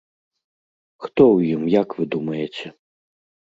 Хто 1.03 1.21
ў 1.35 1.53
ім, 1.57 1.61
як 1.81 1.87
вы 2.01 2.09
думаеце? 2.17 2.67